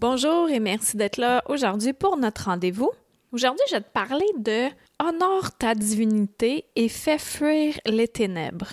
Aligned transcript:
Bonjour 0.00 0.48
et 0.48 0.60
merci 0.60 0.96
d'être 0.96 1.18
là 1.18 1.42
aujourd'hui 1.46 1.92
pour 1.92 2.16
notre 2.16 2.46
rendez-vous. 2.46 2.90
Aujourd'hui, 3.32 3.66
je 3.68 3.74
vais 3.76 3.82
te 3.82 3.90
parler 3.90 4.24
de 4.38 4.68
Honore 4.98 5.52
ta 5.58 5.74
divinité 5.74 6.64
et 6.74 6.88
fais 6.88 7.18
fuir 7.18 7.78
les 7.84 8.08
ténèbres. 8.08 8.72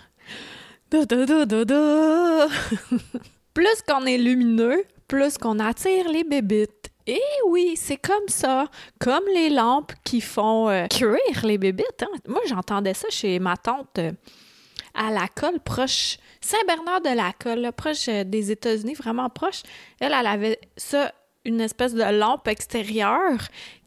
Plus 3.54 3.82
qu'on 3.86 4.06
est 4.06 4.18
lumineux, 4.18 4.86
plus 5.10 5.38
qu'on 5.38 5.60
attire 5.60 6.08
les 6.10 6.24
bébites. 6.24 6.92
Et 7.06 7.20
oui, 7.50 7.74
c'est 7.76 7.98
comme 7.98 8.30
ça, 8.30 8.68
comme 8.98 9.26
les 9.34 9.50
lampes 9.50 9.92
qui 10.06 10.22
font 10.22 10.70
euh, 10.70 10.88
cuire 10.88 11.44
les 11.44 11.58
bébites. 11.58 12.04
hein. 12.04 12.20
Moi, 12.26 12.40
j'entendais 12.48 12.94
ça 12.94 13.10
chez 13.10 13.38
ma 13.40 13.58
tante 13.58 14.00
euh, 14.00 14.14
à 14.94 15.12
la 15.12 15.28
colle 15.28 15.60
proche 15.60 16.20
Saint-Bernard 16.42 17.02
de 17.02 17.10
la 17.10 17.34
colle, 17.34 17.72
proche 17.76 18.08
euh, 18.08 18.24
des 18.24 18.52
États-Unis, 18.52 18.94
vraiment 18.94 19.30
proche. 19.30 19.64
Elle, 20.00 20.14
elle 20.18 20.28
avait 20.28 20.60
ça, 20.78 21.12
une 21.48 21.62
espèce 21.62 21.94
de 21.94 22.04
lampe 22.04 22.48
extérieure 22.48 23.40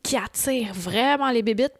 qui 0.02 0.16
attire 0.16 0.73
vraiment 0.73 1.30
les 1.30 1.42
bébites. 1.42 1.74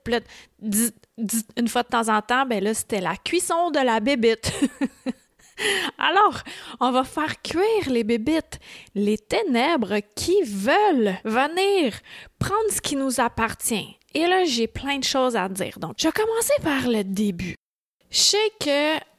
Une 1.57 1.68
fois 1.68 1.82
de 1.82 1.88
temps 1.88 2.09
en 2.09 2.21
temps, 2.23 2.46
ben 2.46 2.63
là, 2.63 2.74
c'était 2.74 3.01
la 3.01 3.16
cuisson 3.16 3.71
de 3.71 3.80
la 3.80 3.99
bébite. 3.99 4.52
Alors, 5.99 6.43
on 6.80 6.91
va 6.91 7.04
faire 7.04 7.43
cuire 7.43 7.91
les 7.91 8.04
bébites, 8.04 8.60
les 8.95 9.19
ténèbres 9.19 9.99
qui 10.15 10.43
veulent 10.43 11.16
venir 11.24 11.99
prendre 12.38 12.71
ce 12.71 12.80
qui 12.80 12.97
nous 12.97 13.21
appartient. 13.21 13.99
Et 14.15 14.26
là, 14.26 14.45
j'ai 14.45 14.66
plein 14.66 14.99
de 14.99 15.04
choses 15.04 15.37
à 15.37 15.49
dire. 15.49 15.79
Donc, 15.79 15.95
je 15.99 16.09
vais 16.09 16.13
commencer 16.13 16.54
par 16.63 16.88
le 16.88 17.04
début. 17.04 17.57
Je 18.10 18.19
sais 18.19 18.52
que 18.60 19.10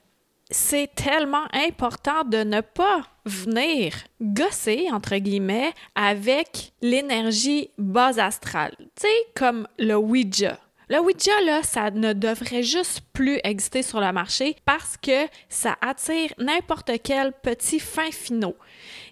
c'est 0.52 0.94
tellement 0.94 1.46
important 1.54 2.24
de 2.26 2.44
ne 2.44 2.62
pas 2.62 3.08
venir 3.26 3.94
gosser, 4.22 4.90
entre 4.92 5.16
guillemets, 5.18 5.74
avec 5.96 6.74
l'énergie 6.82 7.72
base 7.78 8.20
astrale. 8.20 8.76
Tu 8.78 9.08
sais, 9.08 9.26
comme 9.36 9.68
le 9.80 9.96
Ouija. 9.96 10.60
Le 10.90 11.00
Ouija, 11.00 11.40
là, 11.46 11.64
ça 11.64 11.90
ne 11.90 12.12
devrait 12.12 12.64
juste 12.64 13.02
plus 13.14 13.40
exister 13.46 13.82
sur 13.82 14.02
le 14.02 14.12
marché 14.12 14.58
parce 14.66 14.98
que 14.98 15.26
ça 15.48 15.78
attire 15.80 16.34
n'importe 16.38 16.92
quel 17.02 17.32
petit 17.32 17.80
fin 17.80 18.12
finaux. 18.12 18.58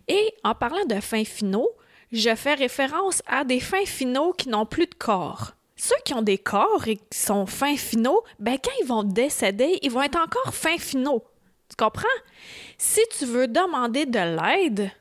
Et 0.10 0.34
en 0.44 0.54
parlant 0.56 0.86
de 0.86 1.00
fins 1.00 1.24
finaux, 1.24 1.70
je 2.12 2.36
fais 2.36 2.56
référence 2.56 3.24
à 3.28 3.46
des 3.46 3.62
fins 3.62 3.86
finaux 3.86 4.34
qui 4.34 4.50
n'ont 4.50 4.66
plus 4.66 4.88
de 4.88 4.96
corps. 4.96 5.54
Ceux 5.82 5.96
qui 6.04 6.14
ont 6.14 6.22
des 6.22 6.38
corps 6.38 6.90
et 6.90 6.98
qui 6.98 7.18
sont 7.18 7.46
fins 7.46 7.78
finaux, 7.78 8.22
ben 8.38 8.58
quand 8.62 8.72
ils 8.82 8.86
vont 8.86 9.04
décéder, 9.04 9.80
ils 9.82 9.90
vont 9.90 10.02
être 10.02 10.20
encore 10.20 10.54
fins 10.54 10.78
finaux. 10.78 11.24
Tu 11.70 11.78
comprends? 11.78 12.04
Si 12.78 13.00
tu 13.18 13.26
veux 13.26 13.48
demander 13.48 14.06
de 14.06 14.20
l'aide 14.20 14.92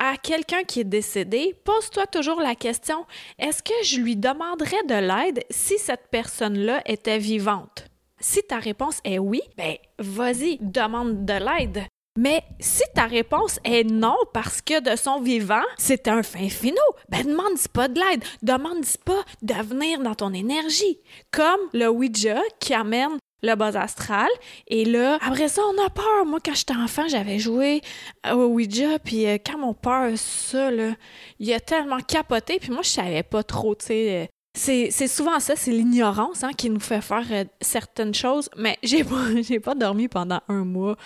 à 0.00 0.16
quelqu'un 0.16 0.64
qui 0.64 0.80
est 0.80 0.84
décédé, 0.84 1.54
pose-toi 1.64 2.08
toujours 2.08 2.40
la 2.40 2.56
question 2.56 3.06
est-ce 3.38 3.62
que 3.62 3.84
je 3.84 4.00
lui 4.00 4.16
demanderais 4.16 4.82
de 4.88 4.94
l'aide 4.94 5.44
si 5.48 5.78
cette 5.78 6.08
personne-là 6.10 6.82
était 6.86 7.18
vivante? 7.18 7.86
Si 8.18 8.42
ta 8.42 8.58
réponse 8.58 8.98
est 9.04 9.20
oui, 9.20 9.42
ben 9.56 9.76
vas-y, 10.00 10.58
demande 10.60 11.24
de 11.24 11.34
l'aide. 11.34 11.84
Mais 12.16 12.42
si 12.60 12.82
ta 12.94 13.06
réponse 13.06 13.58
est 13.64 13.84
non 13.84 14.16
parce 14.32 14.60
que 14.60 14.80
de 14.80 14.96
son 14.96 15.20
vivant, 15.20 15.64
c'est 15.78 16.08
un 16.08 16.22
fin 16.22 16.48
finaux, 16.48 16.76
ben 17.08 17.24
demande 17.24 17.58
pas 17.72 17.88
de 17.88 18.00
l'aide, 18.00 18.24
demande 18.42 18.84
pas 19.04 19.22
de 19.42 19.54
venir 19.54 20.00
dans 20.00 20.14
ton 20.14 20.32
énergie. 20.32 20.98
Comme 21.30 21.60
le 21.72 21.88
Ouija 21.88 22.40
qui 22.58 22.74
amène 22.74 23.18
le 23.42 23.54
bas 23.54 23.78
astral. 23.78 24.28
Et 24.66 24.84
là, 24.84 25.18
après 25.20 25.48
ça, 25.48 25.62
on 25.62 25.84
a 25.86 25.90
peur. 25.90 26.24
Moi, 26.26 26.38
quand 26.44 26.54
j'étais 26.54 26.74
enfant, 26.74 27.06
j'avais 27.08 27.38
joué 27.38 27.82
au 28.30 28.46
Ouija, 28.46 28.98
puis 28.98 29.26
euh, 29.26 29.36
quand 29.44 29.58
mon 29.58 29.74
père, 29.74 30.10
ça, 30.16 30.70
là, 30.70 30.92
il 31.38 31.52
a 31.52 31.60
tellement 31.60 32.00
capoté, 32.00 32.58
puis 32.58 32.70
moi, 32.70 32.82
je 32.82 32.88
savais 32.88 33.22
pas 33.22 33.42
trop, 33.42 33.74
tu 33.74 33.86
sais. 33.86 34.22
euh, 34.22 34.26
c'est, 34.56 34.90
souvent 35.06 35.38
ça, 35.38 35.54
c'est 35.54 35.70
l'ignorance 35.70 36.42
hein, 36.42 36.52
qui 36.56 36.70
nous 36.70 36.80
fait 36.80 37.02
faire 37.02 37.24
euh, 37.30 37.44
certaines 37.60 38.14
choses, 38.14 38.48
mais 38.56 38.78
j'ai 38.82 39.04
pas, 39.04 39.16
pas 39.62 39.74
dormi 39.74 40.08
pendant 40.08 40.40
un 40.48 40.64
mois. 40.64 40.96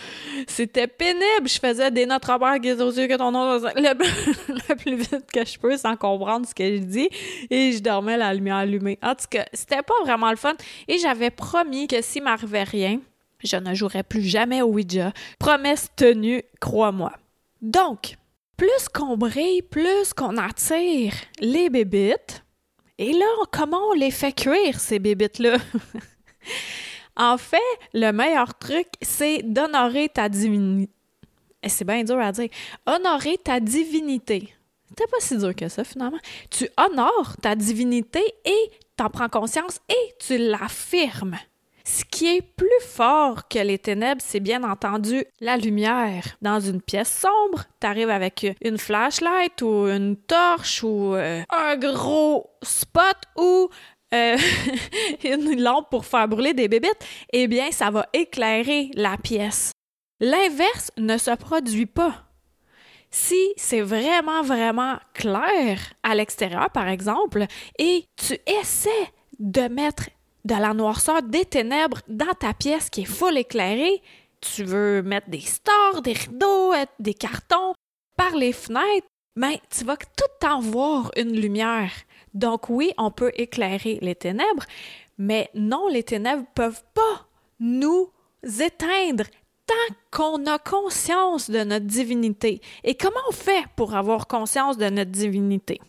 C'était 0.46 0.86
pénible. 0.86 1.46
Je 1.46 1.58
faisais 1.58 1.90
des 1.90 2.06
notre 2.06 2.38
Père 2.38 2.60
qui 2.60 2.72
aux 2.72 2.92
yeux 2.92 3.08
que 3.08 3.16
ton 3.16 3.32
nom 3.32 3.54
le, 3.54 3.60
le 3.74 4.74
plus 4.76 4.96
vite 4.96 5.26
que 5.32 5.44
je 5.44 5.58
peux 5.58 5.76
sans 5.76 5.96
comprendre 5.96 6.46
ce 6.46 6.54
que 6.54 6.76
je 6.76 6.82
dis 6.82 7.08
et 7.50 7.72
je 7.72 7.80
dormais 7.80 8.16
la 8.16 8.32
lumière 8.32 8.56
allumée. 8.56 8.98
En 9.02 9.14
tout 9.14 9.26
cas, 9.28 9.44
c'était 9.52 9.82
pas 9.82 9.94
vraiment 10.04 10.30
le 10.30 10.36
fun 10.36 10.54
et 10.86 10.98
j'avais 10.98 11.30
promis 11.30 11.88
que 11.88 12.00
s'il 12.02 12.22
m'arrivait 12.22 12.62
rien, 12.62 13.00
je 13.42 13.56
ne 13.56 13.74
jouerais 13.74 14.04
plus 14.04 14.22
jamais 14.22 14.62
au 14.62 14.66
Ouija. 14.66 15.12
Promesse 15.38 15.88
tenue, 15.96 16.42
crois-moi. 16.60 17.12
Donc, 17.62 18.16
plus 18.56 18.88
qu'on 18.92 19.16
brille, 19.16 19.62
plus 19.62 20.12
qu'on 20.14 20.36
attire 20.36 21.14
les 21.40 21.68
bébites. 21.68 22.44
Et 23.00 23.14
là, 23.14 23.24
comment 23.50 23.88
on 23.88 23.92
les 23.94 24.10
fait 24.10 24.32
cuire, 24.32 24.78
ces 24.78 24.98
bébites-là? 24.98 25.56
en 27.16 27.38
fait, 27.38 27.56
le 27.94 28.12
meilleur 28.12 28.58
truc, 28.58 28.88
c'est 29.00 29.40
d'honorer 29.42 30.10
ta 30.10 30.28
divinité. 30.28 30.92
C'est 31.66 31.86
bien 31.86 32.04
dur 32.04 32.18
à 32.18 32.30
dire. 32.30 32.50
Honorer 32.84 33.38
ta 33.38 33.58
divinité. 33.58 34.52
C'était 34.86 35.06
pas 35.06 35.16
si 35.20 35.38
dur 35.38 35.56
que 35.56 35.66
ça, 35.70 35.82
finalement. 35.82 36.18
Tu 36.50 36.68
honores 36.76 37.36
ta 37.40 37.54
divinité 37.54 38.22
et 38.44 38.70
t'en 38.96 39.08
prends 39.08 39.30
conscience 39.30 39.80
et 39.88 40.14
tu 40.18 40.36
l'affirmes. 40.36 41.38
Ce 41.92 42.04
qui 42.04 42.36
est 42.36 42.42
plus 42.42 42.68
fort 42.86 43.48
que 43.48 43.58
les 43.58 43.76
ténèbres, 43.76 44.22
c'est 44.24 44.38
bien 44.38 44.62
entendu 44.62 45.24
la 45.40 45.56
lumière. 45.56 46.24
Dans 46.40 46.60
une 46.60 46.80
pièce 46.80 47.10
sombre, 47.10 47.64
t'arrives 47.80 48.10
avec 48.10 48.46
une 48.62 48.78
flashlight 48.78 49.60
ou 49.60 49.88
une 49.88 50.16
torche 50.16 50.84
ou 50.84 51.14
euh, 51.14 51.42
un 51.50 51.76
gros 51.76 52.48
spot 52.62 53.16
ou 53.36 53.70
euh, 54.14 54.36
une 55.24 55.60
lampe 55.60 55.90
pour 55.90 56.06
faire 56.06 56.28
brûler 56.28 56.54
des 56.54 56.68
bébites, 56.68 57.04
eh 57.32 57.48
bien, 57.48 57.72
ça 57.72 57.90
va 57.90 58.06
éclairer 58.12 58.92
la 58.94 59.16
pièce. 59.16 59.72
L'inverse 60.20 60.92
ne 60.96 61.18
se 61.18 61.34
produit 61.34 61.86
pas. 61.86 62.24
Si 63.10 63.52
c'est 63.56 63.80
vraiment, 63.80 64.42
vraiment 64.42 64.96
clair 65.12 65.80
à 66.04 66.14
l'extérieur, 66.14 66.70
par 66.70 66.86
exemple, 66.86 67.46
et 67.80 68.04
tu 68.14 68.38
essaies 68.46 69.10
de 69.40 69.62
mettre 69.62 70.04
de 70.44 70.54
la 70.54 70.74
noirceur, 70.74 71.22
des 71.22 71.44
ténèbres 71.44 72.00
dans 72.08 72.34
ta 72.38 72.54
pièce 72.54 72.90
qui 72.90 73.02
est 73.02 73.04
full 73.04 73.36
éclairée, 73.36 74.02
tu 74.40 74.64
veux 74.64 75.02
mettre 75.02 75.28
des 75.28 75.40
stores, 75.40 76.02
des 76.02 76.14
rideaux, 76.14 76.72
euh, 76.72 76.86
des 76.98 77.14
cartons 77.14 77.74
par 78.16 78.34
les 78.34 78.52
fenêtres, 78.52 79.06
mais 79.36 79.60
tu 79.70 79.84
vas 79.84 79.96
tout 79.96 80.24
temps 80.40 80.60
voir 80.60 81.10
une 81.16 81.38
lumière. 81.38 81.92
Donc 82.34 82.68
oui, 82.68 82.92
on 82.98 83.10
peut 83.10 83.32
éclairer 83.34 83.98
les 84.02 84.14
ténèbres, 84.14 84.64
mais 85.18 85.50
non, 85.54 85.88
les 85.88 86.02
ténèbres 86.02 86.46
peuvent 86.54 86.82
pas 86.94 87.26
nous 87.58 88.10
éteindre 88.42 89.24
tant 89.66 89.94
qu'on 90.10 90.46
a 90.46 90.58
conscience 90.58 91.50
de 91.50 91.62
notre 91.62 91.86
divinité. 91.86 92.60
Et 92.84 92.94
comment 92.94 93.20
on 93.28 93.32
fait 93.32 93.64
pour 93.76 93.94
avoir 93.94 94.26
conscience 94.26 94.78
de 94.78 94.88
notre 94.88 95.10
divinité? 95.10 95.80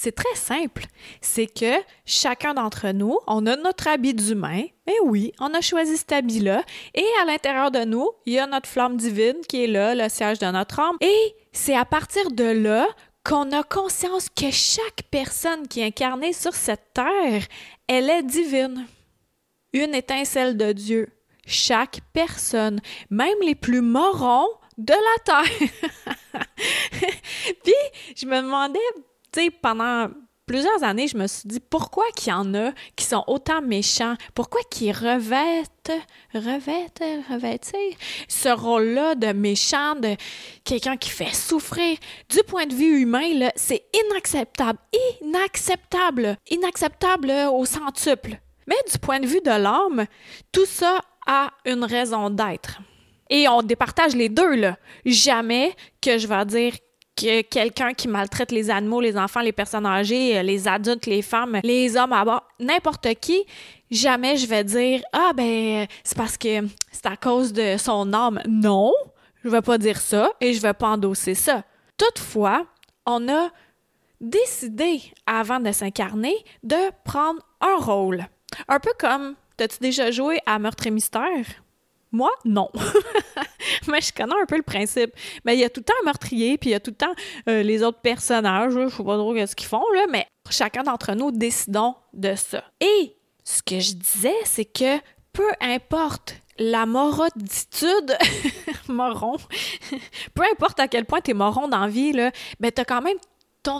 C'est 0.00 0.12
très 0.12 0.36
simple. 0.36 0.84
C'est 1.20 1.52
que 1.52 1.74
chacun 2.06 2.54
d'entre 2.54 2.92
nous, 2.92 3.18
on 3.26 3.44
a 3.46 3.56
notre 3.56 3.88
habit 3.88 4.14
d'humain. 4.14 4.62
Et 4.86 4.94
oui, 5.02 5.32
on 5.40 5.52
a 5.54 5.60
choisi 5.60 5.96
cet 5.96 6.12
habit-là. 6.12 6.62
Et 6.94 7.04
à 7.20 7.24
l'intérieur 7.24 7.72
de 7.72 7.80
nous, 7.80 8.08
il 8.24 8.34
y 8.34 8.38
a 8.38 8.46
notre 8.46 8.68
flamme 8.68 8.96
divine 8.96 9.38
qui 9.48 9.64
est 9.64 9.66
là, 9.66 9.96
le 9.96 10.08
siège 10.08 10.38
de 10.38 10.46
notre 10.46 10.78
âme. 10.78 10.94
Et 11.00 11.34
c'est 11.50 11.74
à 11.74 11.84
partir 11.84 12.30
de 12.30 12.44
là 12.44 12.86
qu'on 13.24 13.50
a 13.50 13.64
conscience 13.64 14.28
que 14.28 14.52
chaque 14.52 15.02
personne 15.10 15.66
qui 15.66 15.80
est 15.80 15.86
incarnée 15.86 16.32
sur 16.32 16.54
cette 16.54 16.92
terre, 16.94 17.42
elle 17.88 18.08
est 18.08 18.22
divine. 18.22 18.86
Une 19.72 19.96
étincelle 19.96 20.56
de 20.56 20.70
Dieu. 20.70 21.08
Chaque 21.44 22.02
personne, 22.12 22.78
même 23.10 23.38
les 23.42 23.56
plus 23.56 23.82
morons 23.82 24.46
de 24.76 24.94
la 24.94 25.42
terre. 25.42 25.68
Puis, 27.64 27.74
je 28.14 28.26
me 28.26 28.40
demandais 28.40 28.78
pendant 29.62 30.08
plusieurs 30.46 30.82
années, 30.82 31.06
je 31.06 31.16
me 31.16 31.26
suis 31.26 31.46
dit 31.46 31.60
pourquoi 31.60 32.04
qu'il 32.16 32.30
y 32.30 32.34
en 32.34 32.54
a 32.54 32.72
qui 32.96 33.04
sont 33.04 33.22
autant 33.26 33.60
méchants, 33.60 34.14
pourquoi 34.34 34.60
qu'ils 34.70 34.92
revêtent, 34.92 35.92
revêtent, 36.34 37.04
revêtent 37.30 37.76
ce 38.26 38.48
rôle-là 38.48 39.14
de 39.14 39.32
méchant, 39.32 39.94
de 39.94 40.16
quelqu'un 40.64 40.96
qui 40.96 41.10
fait 41.10 41.34
souffrir? 41.34 41.98
Du 42.28 42.38
point 42.46 42.66
de 42.66 42.74
vue 42.74 43.02
humain, 43.02 43.50
c'est 43.54 43.84
inacceptable, 43.94 44.78
inacceptable, 45.22 46.36
inacceptable 46.50 47.30
au 47.52 47.64
centuple. 47.64 48.40
Mais 48.66 48.76
du 48.90 48.98
point 48.98 49.20
de 49.20 49.26
vue 49.26 49.40
de 49.40 49.62
l'homme, 49.62 50.06
tout 50.50 50.66
ça 50.66 51.00
a 51.26 51.50
une 51.64 51.84
raison 51.84 52.30
d'être. 52.30 52.80
Et 53.30 53.46
on 53.48 53.62
départage 53.62 54.14
les 54.16 54.30
deux, 54.30 54.54
là. 54.54 54.78
Jamais 55.04 55.74
que 56.00 56.16
je 56.16 56.26
vais 56.26 56.44
dire 56.46 56.72
que 57.18 57.42
quelqu'un 57.42 57.94
qui 57.94 58.06
maltraite 58.06 58.52
les 58.52 58.70
animaux, 58.70 59.00
les 59.00 59.16
enfants, 59.16 59.40
les 59.40 59.52
personnes 59.52 59.86
âgées, 59.86 60.40
les 60.42 60.68
adultes, 60.68 61.06
les 61.06 61.22
femmes, 61.22 61.60
les 61.64 61.96
hommes 61.96 62.12
à 62.12 62.24
bord, 62.24 62.44
n'importe 62.60 63.08
qui, 63.20 63.44
jamais 63.90 64.36
je 64.36 64.46
vais 64.46 64.62
dire 64.62 65.02
Ah, 65.12 65.32
ben, 65.34 65.86
c'est 66.04 66.16
parce 66.16 66.36
que 66.36 66.66
c'est 66.92 67.06
à 67.06 67.16
cause 67.16 67.52
de 67.52 67.76
son 67.76 68.12
âme. 68.12 68.40
Non, 68.48 68.92
je 69.44 69.48
vais 69.48 69.62
pas 69.62 69.78
dire 69.78 70.00
ça 70.00 70.30
et 70.40 70.52
je 70.52 70.60
vais 70.60 70.74
pas 70.74 70.88
endosser 70.88 71.34
ça. 71.34 71.64
Toutefois, 71.96 72.66
on 73.04 73.28
a 73.28 73.48
décidé, 74.20 75.02
avant 75.26 75.60
de 75.60 75.72
s'incarner, 75.72 76.36
de 76.62 76.90
prendre 77.04 77.40
un 77.60 77.76
rôle. 77.76 78.26
Un 78.68 78.78
peu 78.78 78.92
comme, 78.98 79.34
t'as-tu 79.56 79.78
déjà 79.80 80.10
joué 80.10 80.38
à 80.46 80.58
Meurtre 80.58 80.86
et 80.86 80.90
Mystère? 80.90 81.46
Moi, 82.12 82.30
non. 82.44 82.68
mais 83.88 84.00
je 84.00 84.12
connais 84.12 84.34
un 84.40 84.46
peu 84.46 84.56
le 84.56 84.62
principe. 84.62 85.12
Mais 85.44 85.54
il 85.54 85.60
y 85.60 85.64
a 85.64 85.70
tout 85.70 85.80
le 85.80 85.84
temps 85.84 85.94
un 86.02 86.04
meurtrier, 86.06 86.58
puis 86.58 86.70
il 86.70 86.72
y 86.72 86.76
a 86.76 86.80
tout 86.80 86.90
le 86.90 86.96
temps 86.96 87.14
euh, 87.48 87.62
les 87.62 87.82
autres 87.82 88.00
personnages. 88.00 88.72
Je 88.72 88.88
sais 88.88 89.04
pas 89.04 89.16
trop 89.16 89.34
ce 89.46 89.54
qu'ils 89.54 89.68
font, 89.68 89.84
mais 90.10 90.26
chacun 90.50 90.82
d'entre 90.82 91.14
nous 91.14 91.30
décidons 91.30 91.94
de 92.12 92.34
ça. 92.34 92.64
Et 92.80 93.16
ce 93.44 93.62
que 93.62 93.80
je 93.80 93.92
disais, 93.92 94.36
c'est 94.44 94.64
que 94.64 94.98
peu 95.32 95.50
importe 95.60 96.36
la 96.58 96.86
moroditude, 96.86 98.16
moron, 98.88 99.36
peu 100.34 100.42
importe 100.52 100.80
à 100.80 100.88
quel 100.88 101.04
point 101.04 101.20
tu 101.20 101.30
es 101.30 101.34
moron 101.34 101.68
dans 101.68 101.80
la 101.80 101.88
vie, 101.88 102.12
là, 102.12 102.32
ben 102.60 102.72
t'as 102.72 102.84
quand 102.84 103.00
même 103.00 103.16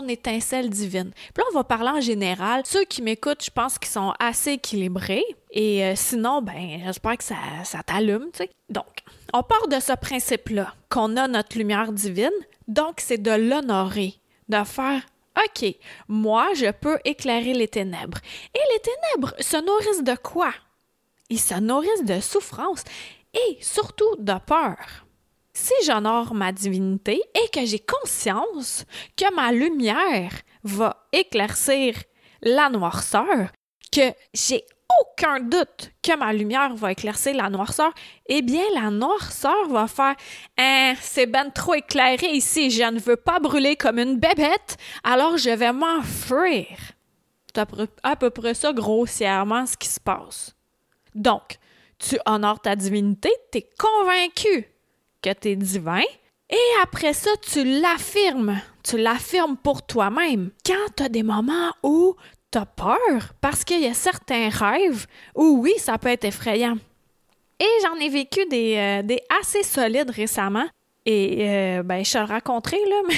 étincelle 0.07 0.69
divine. 0.69 1.11
Puis 1.13 1.43
là, 1.43 1.43
on 1.51 1.55
va 1.55 1.63
parler 1.63 1.89
en 1.89 2.01
général. 2.01 2.63
Ceux 2.65 2.85
qui 2.85 3.01
m'écoutent, 3.01 3.43
je 3.43 3.51
pense 3.51 3.77
qu'ils 3.77 3.91
sont 3.91 4.13
assez 4.19 4.53
équilibrés. 4.53 5.25
Et 5.51 5.83
euh, 5.83 5.93
sinon, 5.95 6.41
ben, 6.41 6.81
j'espère 6.85 7.17
que 7.17 7.23
ça, 7.23 7.35
ça 7.63 7.83
t'allume, 7.83 8.27
tu 8.33 8.39
sais. 8.39 8.49
Donc, 8.69 8.85
on 9.33 9.43
part 9.43 9.67
de 9.67 9.79
ce 9.79 9.93
principe-là, 9.93 10.73
qu'on 10.89 11.17
a 11.17 11.27
notre 11.27 11.57
lumière 11.57 11.91
divine. 11.91 12.29
Donc, 12.67 12.95
c'est 12.99 13.21
de 13.21 13.31
l'honorer, 13.31 14.15
de 14.47 14.63
faire 14.63 15.01
OK, 15.37 15.75
moi, 16.07 16.49
je 16.53 16.71
peux 16.71 16.99
éclairer 17.05 17.53
les 17.53 17.67
ténèbres. 17.67 18.17
Et 18.53 18.59
les 18.73 18.79
ténèbres 18.79 19.33
se 19.39 19.57
nourrissent 19.57 20.03
de 20.03 20.15
quoi? 20.15 20.51
Ils 21.29 21.39
se 21.39 21.55
nourrissent 21.55 22.03
de 22.03 22.19
souffrance 22.19 22.83
et 23.33 23.57
surtout 23.61 24.15
de 24.17 24.33
peur 24.45 24.77
si 25.59 25.73
j'honore 25.85 26.33
ma 26.33 26.51
divinité 26.51 27.21
et 27.35 27.49
que 27.49 27.65
j'ai 27.65 27.79
conscience 27.79 28.85
que 29.17 29.33
ma 29.35 29.51
lumière 29.51 30.31
va 30.63 31.05
éclaircir 31.11 31.95
la 32.41 32.69
noirceur, 32.69 33.51
que 33.91 34.13
j'ai 34.33 34.63
aucun 35.01 35.41
doute 35.41 35.91
que 36.01 36.17
ma 36.17 36.31
lumière 36.31 36.73
va 36.75 36.93
éclaircir 36.93 37.35
la 37.35 37.49
noirceur, 37.49 37.91
eh 38.27 38.41
bien, 38.41 38.63
la 38.73 38.89
noirceur 38.89 39.67
va 39.67 39.87
faire 39.87 40.15
hein, 40.57 40.93
c'est 41.01 41.27
ben 41.27 41.51
trop 41.51 41.73
éclairé 41.75 42.27
ici, 42.31 42.71
je 42.71 42.83
ne 42.83 42.99
veux 42.99 43.17
pas 43.17 43.39
brûler 43.39 43.75
comme 43.75 43.99
une 43.99 44.17
bébête, 44.17 44.77
alors 45.03 45.37
je 45.37 45.49
vais 45.49 45.73
m'enfuir. 45.73 46.67
C'est 47.53 47.65
à 48.03 48.15
peu 48.15 48.29
près 48.29 48.53
ça 48.53 48.71
grossièrement 48.71 49.65
ce 49.65 49.75
qui 49.75 49.89
se 49.89 49.99
passe. 49.99 50.55
Donc, 51.13 51.57
tu 51.97 52.17
honores 52.25 52.61
ta 52.61 52.75
divinité, 52.75 53.31
tu 53.51 53.57
es 53.57 53.69
convaincu 53.77 54.67
que 55.21 55.33
tu 55.33 55.49
es 55.49 55.55
divin. 55.55 56.01
Et 56.49 56.81
après 56.81 57.13
ça, 57.13 57.29
tu 57.41 57.63
l'affirmes. 57.63 58.59
Tu 58.83 58.97
l'affirmes 58.97 59.57
pour 59.57 59.85
toi-même. 59.85 60.51
Quand 60.65 60.95
tu 60.97 61.03
as 61.03 61.09
des 61.09 61.23
moments 61.23 61.71
où 61.83 62.15
tu 62.51 62.57
as 62.57 62.65
peur, 62.65 63.33
parce 63.41 63.63
qu'il 63.63 63.81
y 63.81 63.87
a 63.87 63.93
certains 63.93 64.49
rêves 64.49 65.05
où 65.35 65.59
oui, 65.61 65.73
ça 65.77 65.97
peut 65.97 66.09
être 66.09 66.25
effrayant. 66.25 66.77
Et 67.59 67.67
j'en 67.83 67.95
ai 67.95 68.09
vécu 68.09 68.45
des, 68.45 68.75
euh, 68.77 69.01
des, 69.03 69.21
assez 69.41 69.63
solides 69.63 70.09
récemment. 70.09 70.67
Et 71.05 71.49
euh, 71.49 71.83
ben, 71.83 72.03
je 72.03 72.13
te 72.13 72.17
le 72.17 72.25
raconterai, 72.25 72.77
là, 72.89 73.01
mais 73.07 73.15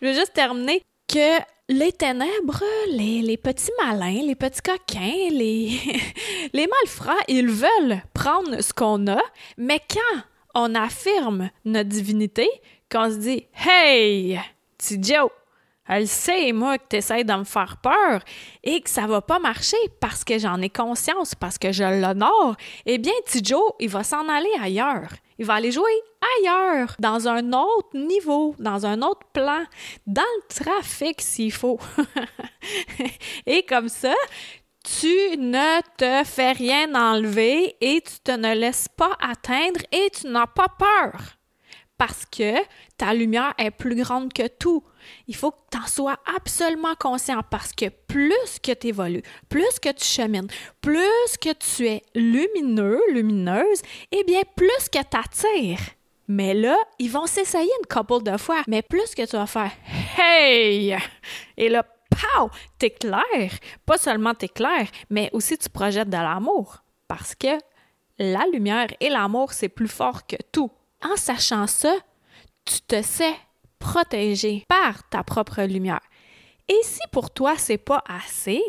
je 0.00 0.06
veux 0.06 0.14
juste 0.14 0.32
terminer 0.32 0.82
que 1.08 1.38
les 1.68 1.92
ténèbres, 1.92 2.62
les, 2.90 3.36
petits 3.36 3.70
malins, 3.82 4.22
les 4.24 4.34
petits 4.34 4.62
coquins, 4.62 5.28
les, 5.30 5.78
les 6.52 6.66
malfrats, 6.66 7.20
ils 7.28 7.48
veulent 7.48 8.02
prendre 8.14 8.62
ce 8.62 8.72
qu'on 8.72 9.06
a, 9.06 9.20
mais 9.56 9.80
quand 9.90 10.22
on 10.58 10.74
affirme 10.74 11.50
notre 11.64 11.88
divinité, 11.88 12.48
qu'on 12.90 13.10
se 13.10 13.16
dit 13.16 13.46
Hey, 13.54 14.40
petit 14.76 15.00
Joe, 15.00 15.30
elle 15.86 16.08
sait, 16.08 16.52
moi, 16.52 16.76
que 16.78 16.84
tu 16.90 16.96
essaies 16.96 17.24
de 17.24 17.32
me 17.32 17.44
faire 17.44 17.78
peur 17.80 18.20
et 18.64 18.80
que 18.80 18.90
ça 18.90 19.06
va 19.06 19.22
pas 19.22 19.38
marcher 19.38 19.76
parce 20.00 20.24
que 20.24 20.38
j'en 20.38 20.60
ai 20.60 20.68
conscience, 20.68 21.34
parce 21.34 21.58
que 21.58 21.72
je 21.72 21.84
l'honore, 21.84 22.56
eh 22.84 22.98
bien, 22.98 23.12
petit 23.24 23.42
Joe, 23.42 23.72
il 23.78 23.88
va 23.88 24.02
s'en 24.02 24.28
aller 24.28 24.50
ailleurs. 24.60 25.10
Il 25.38 25.46
va 25.46 25.54
aller 25.54 25.70
jouer 25.70 25.92
ailleurs, 26.40 26.96
dans 26.98 27.28
un 27.28 27.52
autre 27.52 27.96
niveau, 27.96 28.56
dans 28.58 28.84
un 28.84 29.00
autre 29.02 29.26
plan, 29.32 29.62
dans 30.06 30.22
le 30.22 30.54
trafic 30.54 31.20
s'il 31.20 31.52
faut. 31.52 31.78
et 33.46 33.62
comme 33.62 33.88
ça, 33.88 34.14
tu 35.00 35.36
ne 35.36 35.80
te 35.96 36.26
fais 36.26 36.52
rien 36.52 36.94
enlever 36.94 37.76
et 37.80 38.00
tu 38.00 38.20
te 38.24 38.32
ne 38.32 38.54
laisses 38.54 38.88
pas 38.88 39.16
atteindre 39.20 39.80
et 39.92 40.10
tu 40.10 40.28
n'as 40.28 40.46
pas 40.46 40.68
peur 40.68 41.38
parce 41.98 42.24
que 42.24 42.54
ta 42.96 43.12
lumière 43.12 43.52
est 43.58 43.72
plus 43.72 43.96
grande 43.96 44.32
que 44.32 44.46
tout. 44.46 44.84
Il 45.26 45.34
faut 45.34 45.50
que 45.50 45.60
tu 45.70 45.78
en 45.78 45.86
sois 45.86 46.18
absolument 46.36 46.94
conscient 46.98 47.42
parce 47.50 47.72
que 47.72 47.88
plus 47.88 48.60
que 48.62 48.72
tu 48.72 48.88
évolues, 48.88 49.22
plus 49.48 49.78
que 49.80 49.90
tu 49.90 50.04
chemines, 50.04 50.48
plus 50.80 51.36
que 51.40 51.52
tu 51.52 51.88
es 51.88 52.02
lumineux, 52.14 53.00
lumineuse, 53.12 53.82
eh 54.12 54.22
bien 54.24 54.42
plus 54.56 54.88
que 54.90 54.98
tu 54.98 55.16
attires. 55.16 55.80
Mais 56.28 56.54
là, 56.54 56.76
ils 56.98 57.10
vont 57.10 57.26
s'essayer 57.26 57.70
une 57.80 57.86
couple 57.86 58.22
de 58.22 58.36
fois. 58.36 58.62
Mais 58.68 58.82
plus 58.82 59.14
que 59.14 59.24
tu 59.24 59.36
vas 59.36 59.46
faire 59.46 59.72
Hey! 60.18 60.94
Et 61.56 61.68
là, 61.68 61.84
pow, 62.10 62.50
clair. 62.78 63.50
Pas 63.86 63.98
seulement 63.98 64.34
clair, 64.34 64.88
mais 65.10 65.30
aussi 65.32 65.58
tu 65.58 65.68
projettes 65.68 66.10
de 66.10 66.16
l'amour. 66.16 66.82
Parce 67.06 67.34
que 67.34 67.58
la 68.18 68.44
lumière 68.52 68.88
et 69.00 69.08
l'amour, 69.08 69.52
c'est 69.52 69.68
plus 69.68 69.88
fort 69.88 70.26
que 70.26 70.36
tout. 70.52 70.70
En 71.02 71.16
sachant 71.16 71.66
ça, 71.66 71.94
tu 72.64 72.80
te 72.80 73.02
sais 73.02 73.34
protégé 73.78 74.64
par 74.68 75.08
ta 75.08 75.22
propre 75.22 75.62
lumière. 75.62 76.02
Et 76.68 76.80
si 76.82 77.00
pour 77.12 77.30
toi, 77.30 77.54
c'est 77.56 77.78
pas 77.78 78.02
assez, 78.06 78.62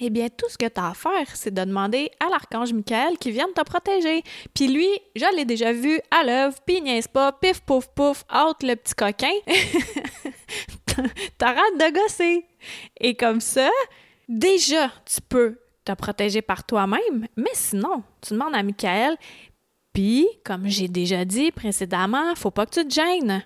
eh 0.00 0.10
bien, 0.10 0.28
tout 0.28 0.48
ce 0.48 0.58
que 0.58 0.66
tu 0.66 0.80
as 0.80 0.88
à 0.88 0.94
faire, 0.94 1.34
c'est 1.34 1.54
de 1.54 1.64
demander 1.64 2.10
à 2.18 2.28
l'archange 2.28 2.72
Michael 2.72 3.16
qui 3.18 3.30
vienne 3.30 3.52
te 3.54 3.62
protéger. 3.62 4.22
Puis 4.52 4.66
lui, 4.66 4.88
je 5.14 5.36
l'ai 5.36 5.44
déjà 5.44 5.72
vu 5.72 6.00
à 6.10 6.24
l'œuvre, 6.24 6.56
puis 6.66 6.78
il 6.78 6.82
niaise 6.82 7.06
pas, 7.06 7.32
pif, 7.32 7.60
pouf, 7.60 7.86
pouf, 7.94 8.24
out 8.34 8.62
le 8.62 8.74
petit 8.74 8.94
coquin. 8.94 9.32
t'arrêtes 11.38 11.78
de 11.78 11.92
gosser. 11.92 12.46
Et 13.00 13.14
comme 13.14 13.40
ça, 13.40 13.68
déjà, 14.28 14.88
tu 15.04 15.20
peux 15.28 15.58
te 15.84 15.92
protéger 15.92 16.42
par 16.42 16.64
toi-même, 16.64 17.26
mais 17.36 17.50
sinon, 17.54 18.02
tu 18.20 18.34
demandes 18.34 18.54
à 18.54 18.62
Michael. 18.62 19.16
Puis, 19.92 20.26
comme 20.44 20.68
j'ai 20.68 20.88
déjà 20.88 21.24
dit 21.24 21.50
précédemment, 21.50 22.34
faut 22.34 22.50
pas 22.50 22.66
que 22.66 22.80
tu 22.80 22.86
te 22.86 22.94
gênes. 22.94 23.44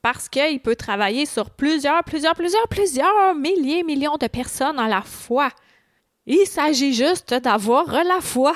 Parce 0.00 0.28
qu'il 0.28 0.60
peut 0.60 0.76
travailler 0.76 1.26
sur 1.26 1.50
plusieurs, 1.50 2.04
plusieurs, 2.04 2.34
plusieurs, 2.34 2.68
plusieurs 2.68 3.34
milliers, 3.34 3.82
millions 3.82 4.16
de 4.16 4.28
personnes 4.28 4.78
à 4.78 4.88
la 4.88 5.02
fois. 5.02 5.50
Il 6.24 6.46
s'agit 6.46 6.92
juste 6.92 7.34
d'avoir 7.34 7.86
la 8.04 8.20
foi. 8.20 8.54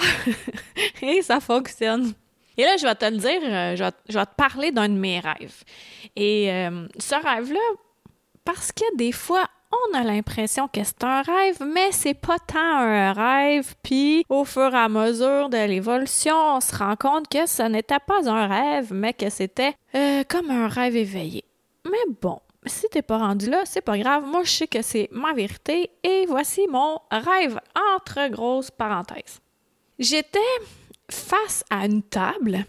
Et 1.02 1.20
ça 1.22 1.40
fonctionne. 1.40 2.14
Et 2.56 2.62
là, 2.62 2.76
je 2.76 2.86
vais 2.86 2.94
te 2.94 3.04
le 3.06 3.16
dire, 3.16 3.40
euh, 3.42 3.76
je 3.76 4.18
vais, 4.18 4.26
te 4.26 4.34
parler 4.36 4.72
d'un 4.72 4.88
de 4.88 4.94
mes 4.94 5.20
rêves. 5.20 5.64
Et 6.14 6.52
euh, 6.52 6.86
ce 6.98 7.14
rêve-là, 7.14 7.60
parce 8.44 8.72
que 8.72 8.84
des 8.96 9.12
fois, 9.12 9.48
on 9.72 9.96
a 9.96 10.02
l'impression 10.02 10.68
que 10.68 10.84
c'est 10.84 11.02
un 11.04 11.22
rêve, 11.22 11.62
mais 11.66 11.92
c'est 11.92 12.14
pas 12.14 12.38
tant 12.38 12.58
un 12.58 13.12
rêve. 13.12 13.74
Puis, 13.82 14.24
au 14.28 14.44
fur 14.44 14.74
et 14.74 14.78
à 14.78 14.88
mesure 14.88 15.48
de 15.48 15.66
l'évolution, 15.66 16.34
on 16.56 16.60
se 16.60 16.76
rend 16.76 16.96
compte 16.96 17.28
que 17.28 17.46
ce 17.46 17.62
n'était 17.62 18.00
pas 18.06 18.28
un 18.28 18.46
rêve, 18.46 18.92
mais 18.92 19.14
que 19.14 19.30
c'était 19.30 19.74
euh, 19.94 20.24
comme 20.28 20.50
un 20.50 20.68
rêve 20.68 20.96
éveillé. 20.96 21.44
Mais 21.84 22.14
bon, 22.20 22.40
si 22.66 22.86
t'es 22.90 23.02
pas 23.02 23.18
rendu 23.18 23.50
là, 23.50 23.62
c'est 23.64 23.80
pas 23.80 23.98
grave. 23.98 24.24
Moi, 24.26 24.44
je 24.44 24.50
sais 24.50 24.66
que 24.66 24.82
c'est 24.82 25.08
ma 25.10 25.32
vérité. 25.32 25.90
Et 26.02 26.26
voici 26.26 26.66
mon 26.68 26.98
rêve 27.10 27.58
entre 27.96 28.28
grosses 28.30 28.70
parenthèses. 28.70 29.40
J'étais 29.98 30.38
face 31.08 31.64
à 31.70 31.86
une 31.86 32.02
table 32.02 32.66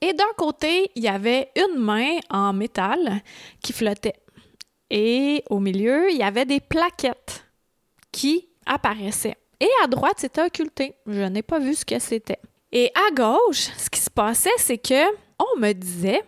et 0.00 0.12
d'un 0.12 0.32
côté, 0.36 0.90
il 0.94 1.02
y 1.02 1.08
avait 1.08 1.50
une 1.56 1.80
main 1.80 2.18
en 2.30 2.52
métal 2.52 3.20
qui 3.62 3.72
flottait 3.72 4.14
et 4.90 5.44
au 5.50 5.60
milieu, 5.60 6.10
il 6.10 6.16
y 6.16 6.22
avait 6.22 6.44
des 6.44 6.60
plaquettes 6.60 7.44
qui 8.12 8.48
apparaissaient. 8.66 9.36
Et 9.60 9.68
à 9.82 9.86
droite, 9.86 10.16
c'était 10.18 10.42
occulté. 10.42 10.94
Je 11.06 11.22
n'ai 11.22 11.42
pas 11.42 11.58
vu 11.58 11.74
ce 11.74 11.84
que 11.84 11.98
c'était. 11.98 12.38
Et 12.72 12.92
à 12.94 13.14
gauche, 13.14 13.68
ce 13.76 13.90
qui 13.90 14.00
se 14.00 14.10
passait, 14.10 14.50
c'est 14.58 14.78
que 14.78 15.04
on 15.38 15.58
me 15.58 15.72
disait 15.72 16.22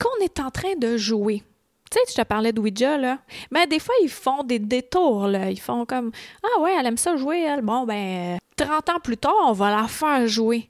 qu'on 0.00 0.24
est 0.24 0.40
en 0.40 0.50
train 0.50 0.76
de 0.76 0.96
jouer. 0.96 1.42
Tu 1.90 1.98
sais, 1.98 2.04
je 2.08 2.22
te 2.22 2.26
parlais 2.26 2.52
de 2.52 2.60
Ouija, 2.60 2.98
là. 2.98 3.18
Mais 3.50 3.66
des 3.66 3.78
fois, 3.78 3.94
ils 4.02 4.10
font 4.10 4.42
des 4.42 4.58
détours, 4.58 5.26
là. 5.28 5.50
Ils 5.50 5.60
font 5.60 5.86
comme 5.86 6.10
Ah 6.42 6.60
ouais, 6.60 6.74
elle 6.78 6.86
aime 6.86 6.96
ça 6.96 7.16
jouer, 7.16 7.40
elle. 7.40 7.62
Bon, 7.62 7.84
ben, 7.84 8.38
30 8.56 8.90
ans 8.90 9.00
plus 9.02 9.16
tard, 9.16 9.34
on 9.46 9.52
va 9.52 9.70
la 9.70 9.88
faire 9.88 10.26
jouer. 10.26 10.68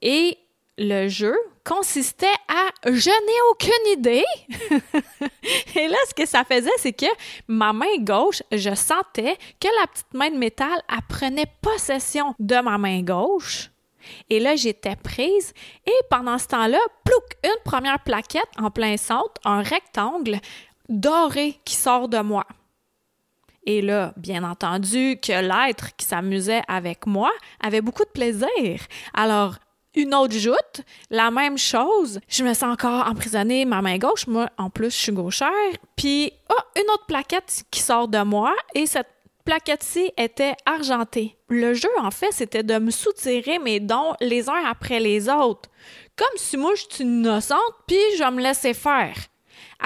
Et 0.00 0.38
le 0.78 1.08
jeu 1.08 1.36
consistait 1.64 2.26
à 2.48 2.90
je 2.90 3.10
n'ai 3.10 3.50
aucune 3.50 3.98
idée. 3.98 4.24
et 5.80 5.88
là, 5.88 5.96
ce 6.08 6.14
que 6.14 6.26
ça 6.26 6.44
faisait, 6.44 6.70
c'est 6.78 6.92
que 6.92 7.06
ma 7.48 7.72
main 7.72 7.96
gauche, 8.00 8.42
je 8.52 8.74
sentais 8.74 9.36
que 9.60 9.68
la 9.80 9.86
petite 9.86 10.12
main 10.12 10.30
de 10.30 10.36
métal 10.36 10.82
apprenait 10.88 11.50
possession 11.62 12.34
de 12.38 12.56
ma 12.56 12.76
main 12.76 13.02
gauche. 13.02 13.70
Et 14.28 14.40
là, 14.40 14.56
j'étais 14.56 14.96
prise. 14.96 15.54
Et 15.86 15.98
pendant 16.10 16.38
ce 16.38 16.48
temps-là, 16.48 16.78
plouc, 17.04 17.24
une 17.42 17.62
première 17.64 18.00
plaquette 18.00 18.50
en 18.58 18.70
plein 18.70 18.96
centre, 18.98 19.40
un 19.44 19.62
rectangle 19.62 20.40
doré 20.90 21.58
qui 21.64 21.74
sort 21.74 22.08
de 22.08 22.18
moi. 22.18 22.44
Et 23.66 23.80
là, 23.80 24.12
bien 24.18 24.44
entendu, 24.44 25.18
que 25.22 25.32
l'être 25.32 25.96
qui 25.96 26.04
s'amusait 26.04 26.62
avec 26.68 27.06
moi 27.06 27.30
avait 27.60 27.80
beaucoup 27.80 28.04
de 28.04 28.10
plaisir. 28.10 28.80
Alors, 29.14 29.56
une 29.94 30.14
autre 30.14 30.34
joute, 30.34 30.82
la 31.10 31.30
même 31.30 31.58
chose. 31.58 32.20
Je 32.28 32.44
me 32.44 32.54
sens 32.54 32.72
encore 32.72 33.06
emprisonnée, 33.06 33.64
ma 33.64 33.82
main 33.82 33.98
gauche. 33.98 34.26
Moi, 34.26 34.48
en 34.58 34.70
plus, 34.70 34.90
je 34.90 34.96
suis 34.96 35.12
gauchère. 35.12 35.50
Puis, 35.96 36.32
oh, 36.50 36.80
une 36.80 36.90
autre 36.90 37.06
plaquette 37.06 37.64
qui 37.70 37.80
sort 37.80 38.08
de 38.08 38.22
moi. 38.22 38.54
Et 38.74 38.86
cette 38.86 39.08
plaquette-ci 39.44 40.10
était 40.16 40.54
argentée. 40.66 41.36
Le 41.48 41.74
jeu, 41.74 41.90
en 42.00 42.10
fait, 42.10 42.32
c'était 42.32 42.62
de 42.62 42.78
me 42.78 42.90
soutirer 42.90 43.58
mes 43.58 43.80
dons 43.80 44.14
les 44.20 44.48
uns 44.48 44.64
après 44.66 45.00
les 45.00 45.28
autres. 45.28 45.68
Comme 46.16 46.36
si 46.36 46.56
moi, 46.56 46.72
je 46.74 46.94
suis 46.94 47.04
innocente, 47.04 47.58
puis 47.86 47.96
je 48.18 48.30
me 48.30 48.42
laissais 48.42 48.74
faire. 48.74 49.14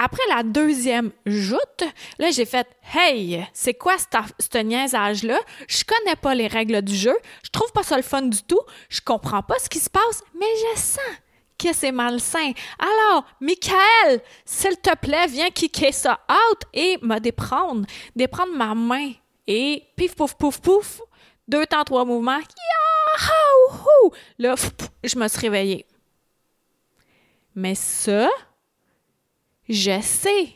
Après 0.01 0.23
la 0.29 0.43
deuxième 0.43 1.11
joute, 1.25 1.83
là, 2.19 2.31
j'ai 2.31 2.45
fait 2.45 2.65
Hey, 2.93 3.45
c'est 3.51 3.73
quoi 3.73 3.97
ce 3.97 4.57
niaisage-là? 4.57 5.37
Je 5.67 5.83
connais 5.83 6.15
pas 6.15 6.33
les 6.33 6.47
règles 6.47 6.81
du 6.81 6.95
jeu, 6.95 7.17
je 7.43 7.49
trouve 7.49 7.69
pas 7.73 7.83
ça 7.83 7.97
le 7.97 8.01
fun 8.01 8.21
du 8.21 8.41
tout, 8.43 8.61
je 8.87 9.01
comprends 9.01 9.43
pas 9.43 9.59
ce 9.59 9.67
qui 9.67 9.79
se 9.79 9.89
passe, 9.89 10.23
mais 10.39 10.45
je 10.55 10.79
sens 10.79 11.17
que 11.57 11.73
c'est 11.73 11.91
malsain. 11.91 12.53
Alors, 12.79 13.25
Michael, 13.41 14.21
s'il 14.45 14.77
te 14.77 14.95
plaît, 14.95 15.27
viens 15.27 15.49
kicker 15.49 15.91
ça 15.91 16.21
out 16.29 16.61
et 16.73 16.97
me 17.01 17.19
déprendre, 17.19 17.85
déprendre 18.15 18.55
ma 18.55 18.73
main. 18.73 19.11
Et 19.47 19.83
pif, 19.97 20.15
pouf, 20.15 20.33
pouf, 20.35 20.61
pouf, 20.61 21.01
deux 21.45 21.65
temps, 21.65 21.83
trois 21.83 22.05
mouvements, 22.05 22.39
Yahoo! 22.39 24.13
Là, 24.37 24.55
je 25.03 25.19
me 25.19 25.27
suis 25.27 25.41
réveillée. 25.41 25.85
Mais 27.53 27.75
ça, 27.75 28.29
je 29.69 30.01
sais 30.01 30.49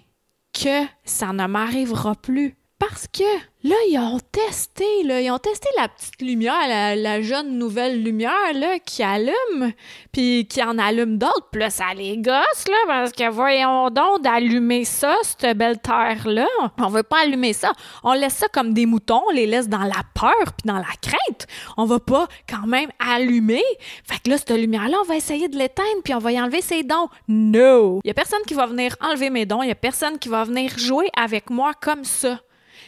que 0.53 0.85
ça 1.05 1.31
ne 1.33 1.47
m'arrivera 1.47 2.15
plus. 2.15 2.55
Parce 2.89 3.07
que 3.07 3.23
là, 3.63 3.75
ils 3.89 3.97
ont 3.97 4.19
testé, 4.19 5.03
là, 5.05 5.21
ils 5.21 5.31
ont 5.31 5.37
testé 5.37 5.69
la 5.77 5.87
petite 5.87 6.21
lumière, 6.21 6.67
la, 6.97 7.21
jeune 7.21 7.57
nouvelle 7.57 8.03
lumière 8.03 8.53
là, 8.53 8.77
qui 8.79 9.01
allume, 9.01 9.71
puis 10.11 10.45
qui 10.49 10.61
en 10.61 10.77
allume 10.77 11.17
d'autres. 11.17 11.47
Puis 11.49 11.61
là, 11.61 11.69
ça 11.69 11.93
les 11.95 12.17
gosse, 12.17 12.67
là, 12.67 12.75
parce 12.85 13.13
que 13.13 13.29
voyons 13.29 13.89
donc 13.89 14.21
d'allumer 14.21 14.83
ça, 14.83 15.15
cette 15.21 15.57
belle 15.57 15.79
terre-là. 15.79 16.47
On 16.77 16.89
veut 16.89 17.03
pas 17.03 17.21
allumer 17.21 17.53
ça. 17.53 17.71
On 18.03 18.11
laisse 18.11 18.33
ça 18.33 18.47
comme 18.49 18.73
des 18.73 18.85
moutons, 18.85 19.21
on 19.29 19.31
les 19.31 19.47
laisse 19.47 19.69
dans 19.69 19.83
la 19.83 20.03
peur 20.13 20.43
puis 20.43 20.65
dans 20.65 20.79
la 20.79 20.93
crainte. 21.01 21.47
On 21.77 21.85
va 21.85 21.99
pas 21.99 22.27
quand 22.49 22.67
même 22.67 22.89
allumer. 22.99 23.63
Fait 24.03 24.21
que 24.21 24.29
là, 24.29 24.37
cette 24.37 24.51
lumière-là, 24.51 24.97
on 25.01 25.07
va 25.07 25.15
essayer 25.15 25.47
de 25.47 25.57
l'éteindre 25.57 26.01
puis 26.03 26.13
on 26.13 26.19
va 26.19 26.33
y 26.33 26.41
enlever 26.41 26.61
ses 26.61 26.83
dons. 26.83 27.07
No! 27.29 28.01
Il 28.03 28.09
y 28.09 28.11
a 28.11 28.13
personne 28.13 28.41
qui 28.45 28.55
va 28.55 28.65
venir 28.65 28.97
enlever 28.99 29.29
mes 29.29 29.45
dons, 29.45 29.63
il 29.63 29.69
y 29.69 29.71
a 29.71 29.75
personne 29.75 30.19
qui 30.19 30.27
va 30.27 30.43
venir 30.43 30.77
jouer 30.77 31.07
avec 31.15 31.49
moi 31.49 31.71
comme 31.79 32.03
ça. 32.03 32.41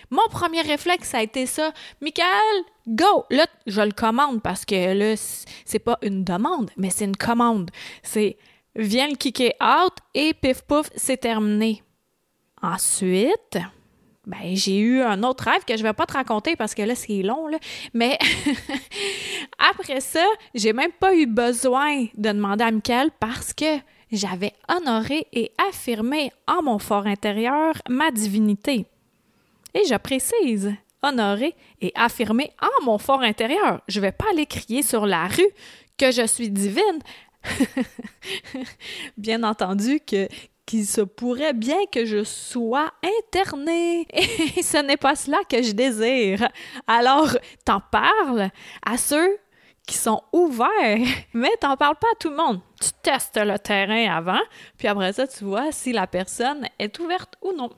Mon 0.09 0.27
premier 0.29 0.61
réflexe, 0.61 1.09
ça 1.09 1.19
a 1.19 1.23
été 1.23 1.45
ça. 1.45 1.71
Michael, 2.01 2.63
go! 2.87 3.25
Là, 3.29 3.47
je 3.67 3.81
le 3.81 3.91
commande 3.91 4.41
parce 4.41 4.65
que 4.65 4.93
là, 4.93 5.15
c'est 5.65 5.79
pas 5.79 5.97
une 6.01 6.23
demande, 6.23 6.71
mais 6.77 6.89
c'est 6.89 7.05
une 7.05 7.17
commande. 7.17 7.71
C'est 8.03 8.37
viens 8.75 9.07
le 9.07 9.15
kicker 9.15 9.53
out 9.61 9.93
et 10.13 10.33
pif 10.33 10.61
pouf, 10.61 10.89
c'est 10.95 11.17
terminé. 11.17 11.83
Ensuite, 12.61 13.57
ben, 14.25 14.55
j'ai 14.55 14.79
eu 14.79 15.01
un 15.01 15.21
autre 15.23 15.43
rêve 15.43 15.65
que 15.65 15.77
je 15.77 15.83
vais 15.83 15.93
pas 15.93 16.05
te 16.05 16.13
raconter 16.13 16.55
parce 16.55 16.73
que 16.73 16.81
là, 16.81 16.95
c'est 16.95 17.21
long, 17.21 17.47
là. 17.47 17.57
Mais 17.93 18.17
après 19.71 20.01
ça, 20.01 20.25
j'ai 20.53 20.73
même 20.73 20.91
pas 20.91 21.15
eu 21.15 21.27
besoin 21.27 22.05
de 22.15 22.29
demander 22.29 22.63
à 22.63 22.71
Michael 22.71 23.11
parce 23.19 23.53
que 23.53 23.77
j'avais 24.11 24.53
honoré 24.69 25.27
et 25.33 25.51
affirmé 25.69 26.31
en 26.47 26.63
mon 26.63 26.79
fort 26.79 27.05
intérieur 27.07 27.75
ma 27.89 28.11
divinité. 28.11 28.85
Et 29.75 29.83
je 29.87 29.95
précise, 29.95 30.73
honorer 31.03 31.53
et 31.81 31.91
affirmer 31.95 32.51
en 32.61 32.85
mon 32.85 32.97
fort 32.97 33.21
intérieur. 33.21 33.81
Je 33.87 33.99
ne 33.99 34.05
vais 34.05 34.11
pas 34.11 34.25
aller 34.31 34.47
crier 34.47 34.81
sur 34.81 35.05
la 35.05 35.27
rue 35.27 35.51
que 35.97 36.11
je 36.11 36.25
suis 36.25 36.49
divine. 36.49 36.99
bien 39.17 39.43
entendu 39.43 39.99
que 39.99 40.27
qu'il 40.65 40.87
se 40.87 41.01
pourrait 41.01 41.53
bien 41.53 41.85
que 41.91 42.05
je 42.05 42.23
sois 42.23 42.91
internée. 43.19 44.07
Et 44.13 44.63
ce 44.63 44.81
n'est 44.81 44.97
pas 44.97 45.15
cela 45.15 45.37
que 45.47 45.61
je 45.61 45.73
désire. 45.73 46.47
Alors, 46.87 47.37
t'en 47.63 47.79
parles 47.79 48.49
à 48.83 48.97
ceux 48.97 49.37
qui 49.85 49.95
sont 49.95 50.23
ouverts, 50.33 51.07
mais 51.33 51.51
t'en 51.59 51.77
parles 51.77 51.97
pas 51.97 52.07
à 52.11 52.15
tout 52.19 52.29
le 52.29 52.37
monde. 52.37 52.61
Tu 52.81 52.89
testes 53.03 53.37
le 53.37 53.59
terrain 53.59 54.11
avant, 54.11 54.41
puis 54.77 54.87
après 54.87 55.13
ça, 55.13 55.27
tu 55.27 55.43
vois 55.43 55.71
si 55.71 55.91
la 55.91 56.07
personne 56.07 56.67
est 56.79 56.97
ouverte 56.97 57.35
ou 57.43 57.51
non. 57.51 57.69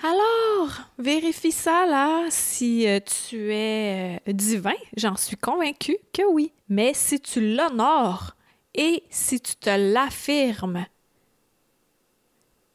Alors, 0.00 0.70
vérifie 0.98 1.50
ça 1.50 1.84
là 1.84 2.26
si 2.30 2.86
euh, 2.86 3.00
tu 3.00 3.52
es 3.52 4.20
euh, 4.28 4.32
divin. 4.32 4.76
J'en 4.96 5.16
suis 5.16 5.36
convaincue 5.36 5.98
que 6.12 6.22
oui. 6.30 6.52
Mais 6.68 6.94
si 6.94 7.20
tu 7.20 7.56
l'honores 7.56 8.36
et 8.74 9.02
si 9.10 9.40
tu 9.40 9.56
te 9.56 9.70
l'affirmes, 9.70 10.86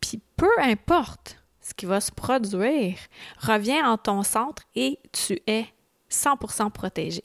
puis 0.01 0.19
peu 0.35 0.51
importe 0.59 1.37
ce 1.61 1.73
qui 1.73 1.85
va 1.85 2.01
se 2.01 2.11
produire, 2.11 2.97
reviens 3.39 3.89
en 3.89 3.97
ton 3.97 4.23
centre 4.23 4.63
et 4.75 4.99
tu 5.13 5.41
es 5.47 5.65
100% 6.11 6.71
protégé. 6.71 7.23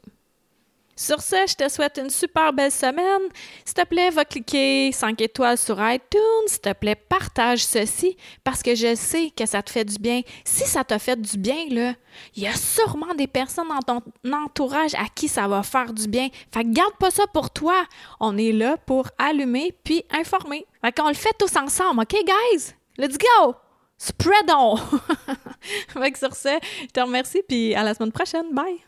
Sur 0.98 1.22
ce, 1.22 1.36
je 1.48 1.54
te 1.54 1.68
souhaite 1.68 1.96
une 2.02 2.10
super 2.10 2.52
belle 2.52 2.72
semaine. 2.72 3.28
S'il 3.64 3.74
te 3.74 3.84
plaît, 3.84 4.10
va 4.10 4.24
cliquer 4.24 4.90
5 4.90 5.20
étoiles 5.20 5.56
sur 5.56 5.78
iTunes. 5.80 6.48
S'il 6.48 6.58
te 6.58 6.72
plaît, 6.72 6.96
partage 6.96 7.64
ceci 7.64 8.16
parce 8.42 8.64
que 8.64 8.74
je 8.74 8.96
sais 8.96 9.30
que 9.30 9.46
ça 9.46 9.62
te 9.62 9.70
fait 9.70 9.84
du 9.84 9.96
bien. 9.98 10.22
Si 10.44 10.64
ça 10.64 10.82
t'a 10.82 10.98
fait 10.98 11.14
du 11.14 11.38
bien, 11.38 11.66
là, 11.70 11.94
il 12.34 12.42
y 12.42 12.48
a 12.48 12.52
sûrement 12.52 13.14
des 13.16 13.28
personnes 13.28 13.68
dans 13.68 14.00
ton 14.00 14.32
entourage 14.32 14.94
à 14.96 15.04
qui 15.14 15.28
ça 15.28 15.46
va 15.46 15.62
faire 15.62 15.92
du 15.92 16.08
bien. 16.08 16.30
Fait 16.52 16.64
que 16.64 16.72
garde 16.72 16.96
pas 16.98 17.12
ça 17.12 17.28
pour 17.28 17.50
toi. 17.50 17.84
On 18.18 18.36
est 18.36 18.50
là 18.50 18.76
pour 18.76 19.06
allumer 19.18 19.72
puis 19.84 20.02
informer. 20.10 20.66
Fait 20.84 20.90
qu'on 20.90 21.06
le 21.06 21.14
fait 21.14 21.36
tous 21.38 21.56
ensemble, 21.56 22.00
OK, 22.00 22.16
guys? 22.26 22.74
Let's 22.96 23.18
go! 23.18 23.54
Spread 23.98 24.50
on! 24.52 24.76
fait 25.88 26.10
que 26.10 26.18
sur 26.18 26.34
ce, 26.34 26.58
je 26.82 26.86
te 26.86 26.98
remercie 26.98 27.42
puis 27.46 27.76
à 27.76 27.84
la 27.84 27.94
semaine 27.94 28.10
prochaine. 28.10 28.52
Bye! 28.52 28.87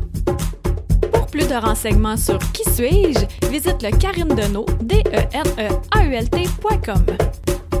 plus 1.31 1.47
de 1.47 1.55
renseignements 1.55 2.17
sur 2.17 2.37
Qui 2.51 2.63
suis-je, 2.71 3.47
visite 3.49 3.81
le 3.81 3.91
Karine 3.97 4.27
Deneau, 4.27 4.65
d 4.81 5.03
e 5.13 5.21
n 5.33 5.47
e 5.57 5.69
a 5.91 6.03
u 6.03 6.13
l 6.13 6.27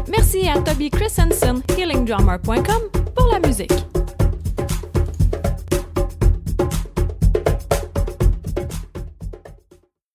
Merci 0.07 0.47
à 0.47 0.59
Toby 0.61 0.89
Christensen, 0.89 1.61
healingdrummer.com, 1.77 2.81
pour 3.15 3.27
la 3.31 3.39
musique. 3.45 3.90